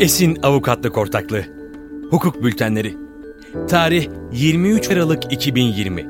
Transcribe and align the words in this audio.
Esin 0.00 0.38
Avukatlık 0.42 0.98
Ortaklığı. 0.98 1.44
Hukuk 2.10 2.42
Bültenleri. 2.42 2.94
Tarih 3.68 4.08
23 4.32 4.90
Aralık 4.90 5.32
2020 5.32 6.06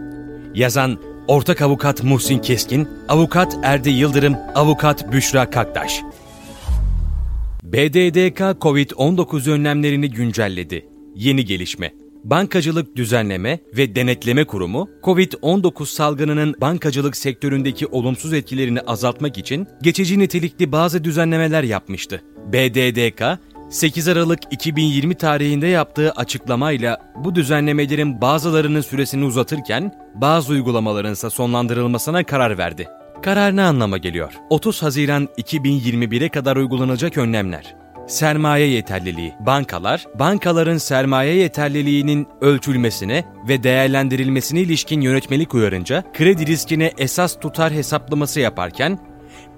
Yazan 0.55 0.99
Ortak 1.29 1.63
Avukat 1.63 2.03
Muhsin 2.03 2.39
Keskin, 2.39 2.89
Avukat 3.09 3.59
Erdi 3.63 3.91
Yıldırım, 3.91 4.37
Avukat 4.55 5.13
Büşra 5.13 5.51
Kaktaş. 5.51 6.03
BDDK 7.63 8.41
COVID-19 8.61 9.51
önlemlerini 9.51 10.11
güncelledi. 10.11 10.89
Yeni 11.15 11.45
gelişme. 11.45 11.93
Bankacılık 12.25 12.97
Düzenleme 12.97 13.59
ve 13.77 13.95
Denetleme 13.95 14.45
Kurumu, 14.45 14.91
COVID-19 15.03 15.87
salgınının 15.87 16.55
bankacılık 16.61 17.17
sektöründeki 17.17 17.87
olumsuz 17.87 18.33
etkilerini 18.33 18.81
azaltmak 18.81 19.39
için 19.39 19.67
geçici 19.83 20.19
nitelikli 20.19 20.73
bazı 20.73 21.05
düzenlemeler 21.05 21.63
yapmıştı. 21.63 22.23
BDDK, 22.53 23.39
8 23.71 24.09
Aralık 24.09 24.41
2020 24.51 25.15
tarihinde 25.15 25.67
yaptığı 25.67 26.11
açıklamayla 26.11 26.99
bu 27.17 27.35
düzenlemelerin 27.35 28.21
bazılarının 28.21 28.81
süresini 28.81 29.25
uzatırken 29.25 29.93
bazı 30.15 30.53
uygulamaların 30.53 31.13
ise 31.13 31.31
sonlandırılmasına 31.31 32.25
karar 32.25 32.59
verdi. 32.59 32.89
Karar 33.23 33.57
ne 33.57 33.63
anlama 33.63 33.99
geliyor? 33.99 34.33
30 34.51 34.83
Haziran 34.83 35.29
2021'e 35.39 36.29
kadar 36.29 36.57
uygulanacak 36.57 37.19
önlemler. 37.19 37.77
Sermaye 38.07 38.67
yeterliliği. 38.67 39.35
Bankalar, 39.41 40.07
bankaların 40.19 40.79
sermaye 40.79 41.35
yeterliliğinin 41.35 42.27
ölçülmesine 42.41 43.25
ve 43.49 43.63
değerlendirilmesine 43.63 44.61
ilişkin 44.61 45.01
yönetmelik 45.01 45.55
uyarınca 45.55 46.05
kredi 46.13 46.47
riskine 46.47 46.93
esas 46.99 47.41
tutar 47.41 47.73
hesaplaması 47.73 48.41
yaparken 48.41 48.99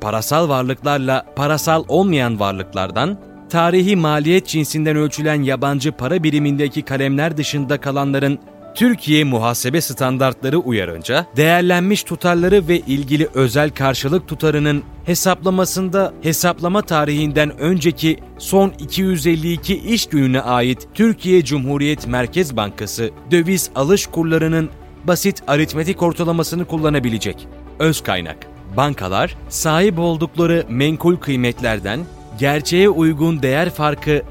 parasal 0.00 0.48
varlıklarla 0.48 1.26
parasal 1.36 1.84
olmayan 1.88 2.40
varlıklardan 2.40 3.18
tarihi 3.48 3.96
maliyet 3.96 4.46
cinsinden 4.46 4.96
ölçülen 4.96 5.42
yabancı 5.42 5.92
para 5.92 6.22
birimindeki 6.22 6.82
kalemler 6.82 7.36
dışında 7.36 7.80
kalanların 7.80 8.38
Türkiye 8.74 9.24
muhasebe 9.24 9.80
standartları 9.80 10.58
uyarınca 10.58 11.26
değerlenmiş 11.36 12.02
tutarları 12.02 12.68
ve 12.68 12.78
ilgili 12.78 13.28
özel 13.34 13.70
karşılık 13.70 14.28
tutarının 14.28 14.82
hesaplamasında 15.04 16.12
hesaplama 16.22 16.82
tarihinden 16.82 17.58
önceki 17.58 18.16
son 18.38 18.72
252 18.78 19.78
iş 19.78 20.06
gününe 20.06 20.40
ait 20.40 20.88
Türkiye 20.94 21.44
Cumhuriyet 21.44 22.06
Merkez 22.06 22.56
Bankası 22.56 23.10
döviz 23.30 23.70
alış 23.74 24.06
kurlarının 24.06 24.70
basit 25.04 25.42
aritmetik 25.46 26.02
ortalamasını 26.02 26.64
kullanabilecek. 26.64 27.48
Öz 27.78 28.02
kaynak 28.02 28.36
Bankalar 28.76 29.36
sahip 29.48 29.98
oldukları 29.98 30.64
menkul 30.68 31.16
kıymetlerden 31.16 32.00
gerçeğe 32.38 32.88
uygun 32.88 33.42
değer 33.42 33.70
farkı 33.70 34.22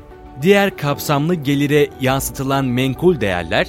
diğer 0.42 0.78
kapsamlı 0.78 1.36
gelire 1.36 1.88
yansıtılan 2.02 2.66
menkul 2.66 3.22
değerler 3.22 3.68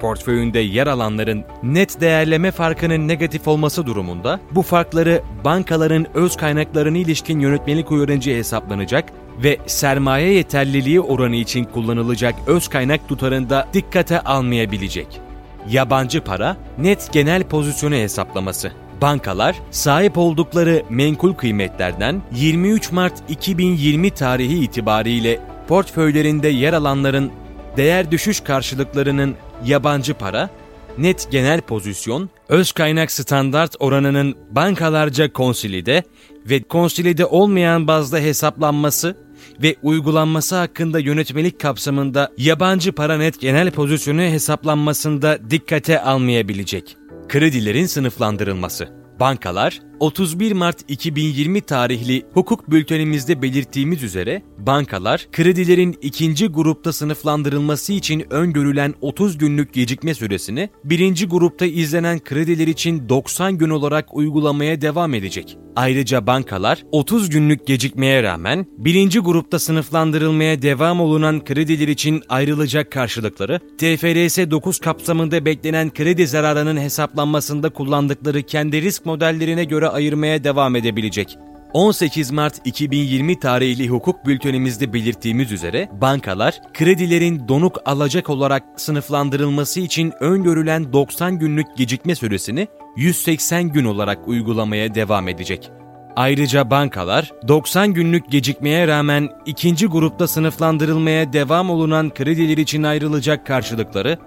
portföyünde 0.00 0.58
yer 0.58 0.86
alanların 0.86 1.44
net 1.62 2.00
değerleme 2.00 2.50
farkının 2.50 3.08
negatif 3.08 3.48
olması 3.48 3.86
durumunda 3.86 4.40
bu 4.50 4.62
farkları 4.62 5.22
bankaların 5.44 6.06
öz 6.14 6.36
kaynaklarına 6.36 6.98
ilişkin 6.98 7.40
yönetmelik 7.40 7.92
uyarınca 7.92 8.32
hesaplanacak 8.32 9.12
ve 9.42 9.58
sermaye 9.66 10.32
yeterliliği 10.32 11.00
oranı 11.00 11.36
için 11.36 11.64
kullanılacak 11.64 12.34
öz 12.46 12.68
kaynak 12.68 13.08
tutarında 13.08 13.68
dikkate 13.72 14.20
almayabilecek. 14.20 15.20
Yabancı 15.68 16.24
para 16.24 16.56
net 16.78 17.12
genel 17.12 17.42
pozisyonu 17.42 17.94
hesaplaması. 17.94 18.72
Bankalar 19.00 19.56
sahip 19.70 20.18
oldukları 20.18 20.82
menkul 20.90 21.34
kıymetlerden 21.34 22.22
23 22.34 22.92
Mart 22.92 23.30
2020 23.30 24.10
tarihi 24.10 24.64
itibariyle 24.64 25.40
portföylerinde 25.68 26.48
yer 26.48 26.72
alanların 26.72 27.30
değer 27.76 28.10
düşüş 28.10 28.40
karşılıklarının 28.40 29.34
yabancı 29.64 30.14
para, 30.14 30.50
net 30.98 31.30
genel 31.30 31.60
pozisyon, 31.60 32.30
öz 32.48 32.72
kaynak 32.72 33.10
standart 33.10 33.76
oranının 33.78 34.34
bankalarca 34.50 35.32
konsilide 35.32 36.02
ve 36.46 36.62
konsilide 36.62 37.26
olmayan 37.26 37.86
bazda 37.86 38.18
hesaplanması 38.18 39.16
ve 39.62 39.76
uygulanması 39.82 40.56
hakkında 40.56 40.98
yönetmelik 40.98 41.60
kapsamında 41.60 42.32
yabancı 42.38 42.92
para 42.92 43.18
net 43.18 43.40
genel 43.40 43.70
pozisyonu 43.70 44.20
hesaplanmasında 44.20 45.50
dikkate 45.50 46.00
almayabilecek. 46.00 46.99
Kredilerin 47.30 47.86
sınıflandırılması. 47.86 48.88
Bankalar, 49.20 49.80
31 50.00 50.52
Mart 50.52 50.76
2020 50.88 51.60
tarihli 51.60 52.22
hukuk 52.34 52.70
bültenimizde 52.70 53.42
belirttiğimiz 53.42 54.02
üzere, 54.02 54.42
bankalar, 54.58 55.28
kredilerin 55.32 55.98
ikinci 56.02 56.46
grupta 56.46 56.92
sınıflandırılması 56.92 57.92
için 57.92 58.26
öngörülen 58.30 58.94
30 59.00 59.38
günlük 59.38 59.74
gecikme 59.74 60.14
süresini, 60.14 60.70
birinci 60.84 61.26
grupta 61.26 61.66
izlenen 61.66 62.18
krediler 62.18 62.66
için 62.66 63.08
90 63.08 63.58
gün 63.58 63.70
olarak 63.70 64.14
uygulamaya 64.14 64.80
devam 64.80 65.14
edecek. 65.14 65.58
Ayrıca 65.76 66.26
bankalar 66.26 66.84
30 66.92 67.30
günlük 67.30 67.66
gecikmeye 67.66 68.22
rağmen 68.22 68.66
birinci 68.78 69.18
grupta 69.18 69.58
sınıflandırılmaya 69.58 70.62
devam 70.62 71.00
olunan 71.00 71.44
krediler 71.44 71.88
için 71.88 72.22
ayrılacak 72.28 72.92
karşılıkları 72.92 73.58
TFRS 73.58 74.50
9 74.50 74.78
kapsamında 74.78 75.44
beklenen 75.44 75.94
kredi 75.94 76.26
zararının 76.26 76.76
hesaplanmasında 76.76 77.70
kullandıkları 77.70 78.42
kendi 78.42 78.82
risk 78.82 79.06
modellerine 79.06 79.64
göre 79.64 79.89
ayırmaya 79.90 80.44
devam 80.44 80.76
edebilecek. 80.76 81.38
18 81.72 82.30
Mart 82.30 82.54
2020 82.64 83.40
tarihli 83.40 83.88
hukuk 83.88 84.26
bültenimizde 84.26 84.92
belirttiğimiz 84.92 85.52
üzere 85.52 85.88
bankalar 86.00 86.60
kredilerin 86.74 87.48
donuk 87.48 87.78
alacak 87.84 88.30
olarak 88.30 88.62
sınıflandırılması 88.76 89.80
için 89.80 90.12
öngörülen 90.20 90.92
90 90.92 91.38
günlük 91.38 91.76
gecikme 91.76 92.14
süresini 92.14 92.68
180 92.96 93.68
gün 93.68 93.84
olarak 93.84 94.28
uygulamaya 94.28 94.94
devam 94.94 95.28
edecek. 95.28 95.70
Ayrıca 96.16 96.70
bankalar 96.70 97.32
90 97.48 97.94
günlük 97.94 98.30
gecikmeye 98.30 98.88
rağmen 98.88 99.28
ikinci 99.46 99.86
grupta 99.86 100.28
sınıflandırılmaya 100.28 101.32
devam 101.32 101.70
olunan 101.70 102.10
krediler 102.10 102.56
için 102.56 102.82
ayrılacak 102.82 103.46
karşılıkları 103.46 104.18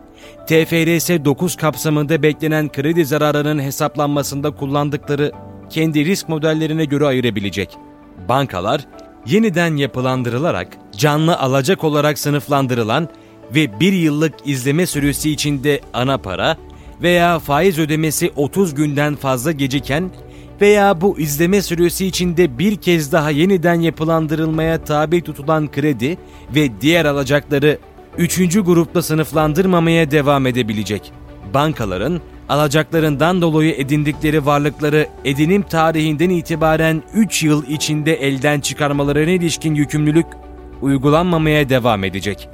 TFRS 0.47 1.09
9 1.25 1.55
kapsamında 1.55 2.23
beklenen 2.23 2.71
kredi 2.71 3.05
zararının 3.05 3.59
hesaplanmasında 3.59 4.51
kullandıkları 4.51 5.31
kendi 5.73 6.05
risk 6.05 6.29
modellerine 6.29 6.85
göre 6.85 7.05
ayırabilecek. 7.05 7.77
Bankalar 8.29 8.87
yeniden 9.25 9.75
yapılandırılarak 9.75 10.67
canlı 10.97 11.39
alacak 11.39 11.83
olarak 11.83 12.19
sınıflandırılan 12.19 13.09
ve 13.55 13.79
bir 13.79 13.93
yıllık 13.93 14.33
izleme 14.45 14.85
süresi 14.85 15.31
içinde 15.31 15.81
ana 15.93 16.17
para 16.17 16.57
veya 17.01 17.39
faiz 17.39 17.79
ödemesi 17.79 18.31
30 18.35 18.75
günden 18.75 19.15
fazla 19.15 19.51
geciken 19.51 20.11
veya 20.61 21.01
bu 21.01 21.19
izleme 21.19 21.61
süresi 21.61 22.05
içinde 22.05 22.59
bir 22.59 22.75
kez 22.75 23.11
daha 23.11 23.29
yeniden 23.29 23.81
yapılandırılmaya 23.81 24.83
tabi 24.83 25.21
tutulan 25.21 25.71
kredi 25.71 26.17
ve 26.55 26.81
diğer 26.81 27.05
alacakları 27.05 27.77
üçüncü 28.17 28.61
grupta 28.61 29.01
sınıflandırmamaya 29.01 30.11
devam 30.11 30.47
edebilecek. 30.47 31.11
Bankaların 31.53 32.21
alacaklarından 32.49 33.41
dolayı 33.41 33.75
edindikleri 33.77 34.45
varlıkları 34.45 35.07
edinim 35.25 35.61
tarihinden 35.61 36.29
itibaren 36.29 37.03
3 37.13 37.43
yıl 37.43 37.67
içinde 37.67 38.13
elden 38.13 38.59
çıkarmalarına 38.59 39.31
ilişkin 39.31 39.75
yükümlülük 39.75 40.25
uygulanmamaya 40.81 41.69
devam 41.69 42.03
edecek. 42.03 42.49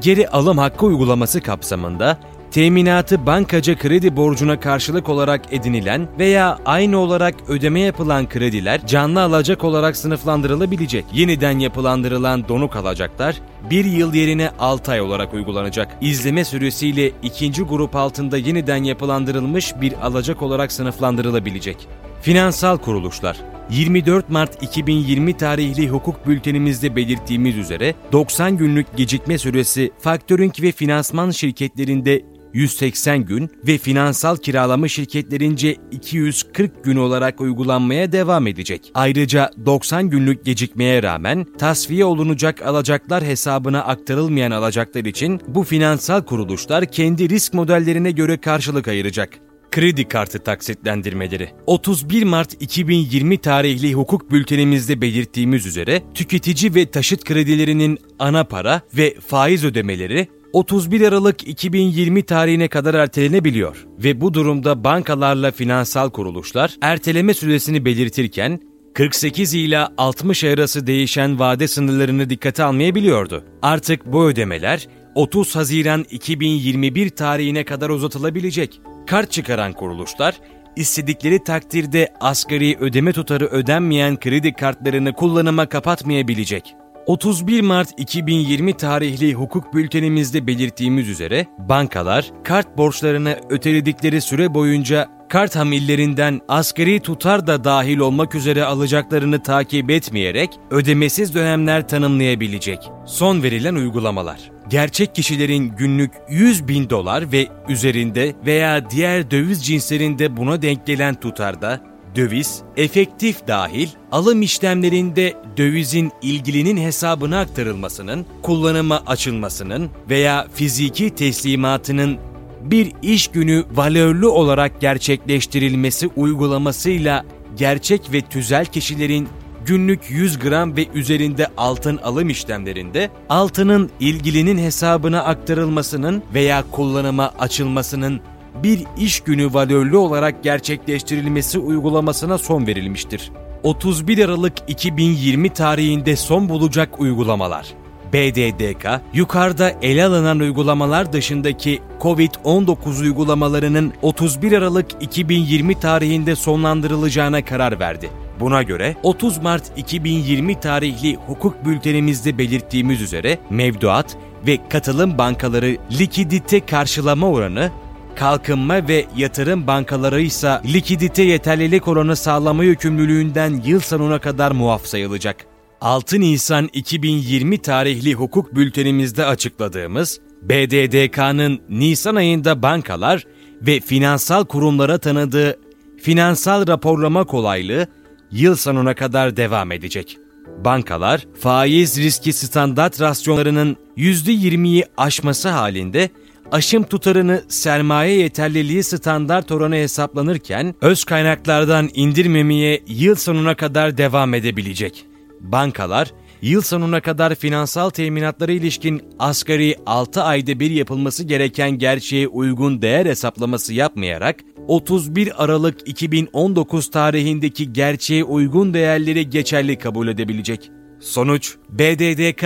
Geri 0.00 0.28
alım 0.28 0.58
hakkı 0.58 0.86
uygulaması 0.86 1.40
kapsamında 1.40 2.18
teminatı 2.54 3.26
bankaca 3.26 3.78
kredi 3.78 4.16
borcuna 4.16 4.60
karşılık 4.60 5.08
olarak 5.08 5.52
edinilen 5.52 6.08
veya 6.18 6.58
aynı 6.66 6.98
olarak 6.98 7.34
ödeme 7.48 7.80
yapılan 7.80 8.28
krediler 8.28 8.86
canlı 8.86 9.22
alacak 9.22 9.64
olarak 9.64 9.96
sınıflandırılabilecek. 9.96 11.04
Yeniden 11.12 11.58
yapılandırılan 11.58 12.48
donuk 12.48 12.76
alacaklar 12.76 13.40
bir 13.70 13.84
yıl 13.84 14.14
yerine 14.14 14.50
6 14.58 14.92
ay 14.92 15.00
olarak 15.00 15.34
uygulanacak. 15.34 15.96
İzleme 16.00 16.44
süresiyle 16.44 17.12
ikinci 17.22 17.62
grup 17.62 17.96
altında 17.96 18.36
yeniden 18.38 18.84
yapılandırılmış 18.84 19.74
bir 19.80 20.06
alacak 20.06 20.42
olarak 20.42 20.72
sınıflandırılabilecek. 20.72 21.88
Finansal 22.22 22.78
kuruluşlar 22.78 23.36
24 23.70 24.30
Mart 24.30 24.62
2020 24.62 25.36
tarihli 25.36 25.88
hukuk 25.88 26.26
bültenimizde 26.26 26.96
belirttiğimiz 26.96 27.56
üzere 27.56 27.94
90 28.12 28.56
günlük 28.56 28.96
gecikme 28.96 29.38
süresi 29.38 29.92
faktörink 30.00 30.62
ve 30.62 30.72
finansman 30.72 31.30
şirketlerinde 31.30 32.33
180 32.54 33.24
gün 33.24 33.50
ve 33.66 33.78
finansal 33.78 34.36
kiralama 34.36 34.88
şirketlerince 34.88 35.76
240 35.90 36.84
gün 36.84 36.96
olarak 36.96 37.40
uygulanmaya 37.40 38.12
devam 38.12 38.46
edecek. 38.46 38.90
Ayrıca 38.94 39.50
90 39.66 40.10
günlük 40.10 40.44
gecikmeye 40.44 41.02
rağmen 41.02 41.46
tasfiye 41.58 42.04
olunacak 42.04 42.62
alacaklar 42.62 43.24
hesabına 43.24 43.84
aktarılmayan 43.84 44.50
alacaklar 44.50 45.04
için 45.04 45.40
bu 45.48 45.62
finansal 45.62 46.22
kuruluşlar 46.22 46.86
kendi 46.86 47.28
risk 47.28 47.54
modellerine 47.54 48.10
göre 48.10 48.36
karşılık 48.36 48.88
ayıracak. 48.88 49.30
Kredi 49.70 50.08
kartı 50.08 50.38
taksitlendirmeleri. 50.38 51.48
31 51.66 52.22
Mart 52.24 52.62
2020 52.62 53.38
tarihli 53.38 53.92
hukuk 53.94 54.30
bültenimizde 54.30 55.00
belirttiğimiz 55.00 55.66
üzere 55.66 56.02
tüketici 56.14 56.74
ve 56.74 56.90
taşıt 56.90 57.24
kredilerinin 57.24 57.98
ana 58.18 58.44
para 58.44 58.82
ve 58.96 59.14
faiz 59.20 59.64
ödemeleri 59.64 60.28
31 60.54 61.00
Aralık 61.00 61.48
2020 61.48 62.22
tarihine 62.22 62.68
kadar 62.68 62.94
ertelenebiliyor 62.94 63.86
ve 63.98 64.20
bu 64.20 64.34
durumda 64.34 64.84
bankalarla 64.84 65.50
finansal 65.50 66.10
kuruluşlar 66.10 66.76
erteleme 66.80 67.34
süresini 67.34 67.84
belirtirken 67.84 68.60
48 68.94 69.54
ila 69.54 69.92
60 69.98 70.44
arası 70.44 70.86
değişen 70.86 71.38
vade 71.38 71.68
sınırlarını 71.68 72.30
dikkate 72.30 72.64
almayabiliyordu. 72.64 73.44
Artık 73.62 74.06
bu 74.06 74.24
ödemeler 74.24 74.88
30 75.14 75.56
Haziran 75.56 76.04
2021 76.10 77.10
tarihine 77.10 77.64
kadar 77.64 77.90
uzatılabilecek. 77.90 78.80
Kart 79.06 79.30
çıkaran 79.32 79.72
kuruluşlar 79.72 80.34
istedikleri 80.76 81.44
takdirde 81.44 82.08
asgari 82.20 82.76
ödeme 82.80 83.12
tutarı 83.12 83.46
ödenmeyen 83.46 84.20
kredi 84.20 84.52
kartlarını 84.52 85.12
kullanıma 85.12 85.66
kapatmayabilecek. 85.66 86.74
31 87.06 87.60
Mart 87.60 87.88
2020 87.96 88.76
tarihli 88.76 89.34
hukuk 89.34 89.74
bültenimizde 89.74 90.46
belirttiğimiz 90.46 91.08
üzere 91.08 91.46
bankalar 91.58 92.30
kart 92.44 92.78
borçlarını 92.78 93.38
öteledikleri 93.50 94.20
süre 94.20 94.54
boyunca 94.54 95.08
kart 95.28 95.56
hamillerinden 95.56 96.40
asgari 96.48 97.00
tutar 97.00 97.46
da 97.46 97.64
dahil 97.64 97.98
olmak 97.98 98.34
üzere 98.34 98.64
alacaklarını 98.64 99.42
takip 99.42 99.90
etmeyerek 99.90 100.50
ödemesiz 100.70 101.34
dönemler 101.34 101.88
tanımlayabilecek. 101.88 102.90
Son 103.06 103.42
verilen 103.42 103.74
uygulamalar 103.74 104.50
gerçek 104.68 105.14
kişilerin 105.14 105.68
günlük 105.76 106.12
100 106.28 106.68
bin 106.68 106.90
dolar 106.90 107.32
ve 107.32 107.48
üzerinde 107.68 108.34
veya 108.46 108.90
diğer 108.90 109.30
döviz 109.30 109.66
cinslerinde 109.66 110.36
buna 110.36 110.62
denk 110.62 110.86
gelen 110.86 111.14
tutarda 111.14 111.80
döviz, 112.16 112.62
efektif 112.76 113.46
dahil 113.46 113.88
alım 114.12 114.42
işlemlerinde 114.42 115.34
dövizin 115.56 116.12
ilgilinin 116.22 116.76
hesabına 116.76 117.40
aktarılmasının, 117.40 118.26
kullanıma 118.42 119.02
açılmasının 119.06 119.90
veya 120.10 120.46
fiziki 120.54 121.10
teslimatının 121.10 122.18
bir 122.60 122.92
iş 123.02 123.28
günü 123.28 123.64
valörlü 123.74 124.26
olarak 124.26 124.80
gerçekleştirilmesi 124.80 126.10
uygulamasıyla 126.16 127.24
gerçek 127.56 128.12
ve 128.12 128.20
tüzel 128.20 128.66
kişilerin 128.66 129.28
günlük 129.66 130.00
100 130.10 130.38
gram 130.38 130.76
ve 130.76 130.86
üzerinde 130.94 131.46
altın 131.56 131.96
alım 131.96 132.28
işlemlerinde 132.28 133.10
altının 133.28 133.90
ilgilinin 134.00 134.58
hesabına 134.58 135.22
aktarılmasının 135.24 136.22
veya 136.34 136.64
kullanıma 136.70 137.32
açılmasının 137.38 138.20
bir 138.62 138.84
iş 138.98 139.20
günü 139.20 139.54
valörlü 139.54 139.96
olarak 139.96 140.42
gerçekleştirilmesi 140.42 141.58
uygulamasına 141.58 142.38
son 142.38 142.66
verilmiştir. 142.66 143.32
31 143.62 144.24
Aralık 144.24 144.52
2020 144.68 145.50
tarihinde 145.50 146.16
son 146.16 146.48
bulacak 146.48 147.00
uygulamalar. 147.00 147.66
BDDK, 148.12 149.00
yukarıda 149.14 149.70
ele 149.82 150.04
alınan 150.04 150.40
uygulamalar 150.40 151.12
dışındaki 151.12 151.82
COVID-19 152.00 153.02
uygulamalarının 153.02 153.92
31 154.02 154.52
Aralık 154.52 154.86
2020 155.00 155.80
tarihinde 155.80 156.36
sonlandırılacağına 156.36 157.44
karar 157.44 157.80
verdi. 157.80 158.10
Buna 158.40 158.62
göre 158.62 158.96
30 159.02 159.38
Mart 159.38 159.72
2020 159.76 160.60
tarihli 160.60 161.16
hukuk 161.16 161.64
bültenimizde 161.64 162.38
belirttiğimiz 162.38 163.02
üzere 163.02 163.38
mevduat 163.50 164.16
ve 164.46 164.58
katılım 164.68 165.18
bankaları 165.18 165.76
likidite 165.98 166.66
karşılama 166.66 167.30
oranı, 167.30 167.70
kalkınma 168.14 168.88
ve 168.88 169.06
yatırım 169.16 169.66
bankaları 169.66 170.20
ise 170.20 170.60
likidite 170.72 171.22
yeterlilik 171.22 171.88
oranı 171.88 172.16
sağlama 172.16 172.64
yükümlülüğünden 172.64 173.62
yıl 173.64 173.80
sonuna 173.80 174.18
kadar 174.18 174.52
muaf 174.52 174.86
sayılacak. 174.86 175.46
6 175.80 176.20
Nisan 176.20 176.68
2020 176.72 177.58
tarihli 177.58 178.14
hukuk 178.14 178.56
bültenimizde 178.56 179.26
açıkladığımız 179.26 180.20
BDDK'nın 180.42 181.60
Nisan 181.68 182.14
ayında 182.14 182.62
bankalar 182.62 183.26
ve 183.62 183.80
finansal 183.80 184.44
kurumlara 184.44 184.98
tanıdığı 184.98 185.58
finansal 186.02 186.66
raporlama 186.66 187.24
kolaylığı 187.24 187.86
yıl 188.30 188.56
sonuna 188.56 188.94
kadar 188.94 189.36
devam 189.36 189.72
edecek. 189.72 190.18
Bankalar, 190.64 191.26
faiz 191.40 191.98
riski 191.98 192.32
standart 192.32 193.00
rasyonlarının 193.00 193.76
%20'yi 193.96 194.84
aşması 194.96 195.48
halinde 195.48 196.10
aşım 196.52 196.82
tutarını 196.82 197.42
sermaye 197.48 198.18
yeterliliği 198.18 198.82
standart 198.82 199.52
oranı 199.52 199.74
hesaplanırken 199.74 200.74
öz 200.80 201.04
kaynaklardan 201.04 201.90
indirmemeye 201.94 202.80
yıl 202.86 203.14
sonuna 203.14 203.54
kadar 203.54 203.98
devam 203.98 204.34
edebilecek. 204.34 205.06
Bankalar, 205.40 206.10
yıl 206.42 206.62
sonuna 206.62 207.00
kadar 207.00 207.34
finansal 207.34 207.90
teminatlara 207.90 208.52
ilişkin 208.52 209.02
asgari 209.18 209.76
6 209.86 210.22
ayda 210.22 210.60
bir 210.60 210.70
yapılması 210.70 211.24
gereken 211.24 211.70
gerçeğe 211.70 212.28
uygun 212.28 212.82
değer 212.82 213.06
hesaplaması 213.06 213.74
yapmayarak 213.74 214.36
31 214.68 215.44
Aralık 215.44 215.88
2019 215.88 216.90
tarihindeki 216.90 217.72
gerçeğe 217.72 218.24
uygun 218.24 218.74
değerleri 218.74 219.30
geçerli 219.30 219.78
kabul 219.78 220.08
edebilecek. 220.08 220.70
Sonuç, 221.00 221.54
BDDK 221.68 222.44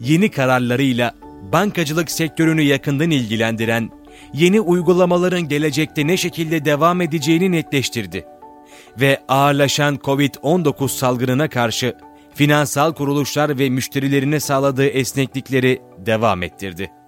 yeni 0.00 0.30
kararlarıyla 0.30 1.14
bankacılık 1.40 2.10
sektörünü 2.10 2.62
yakından 2.62 3.10
ilgilendiren 3.10 3.90
yeni 4.32 4.60
uygulamaların 4.60 5.48
gelecekte 5.48 6.06
ne 6.06 6.16
şekilde 6.16 6.64
devam 6.64 7.00
edeceğini 7.00 7.52
netleştirdi 7.52 8.24
ve 9.00 9.20
ağırlaşan 9.28 9.96
COVID-19 9.96 10.88
salgınına 10.88 11.48
karşı 11.48 11.96
finansal 12.34 12.92
kuruluşlar 12.92 13.58
ve 13.58 13.70
müşterilerine 13.70 14.40
sağladığı 14.40 14.86
esneklikleri 14.86 15.82
devam 15.98 16.42
ettirdi. 16.42 16.99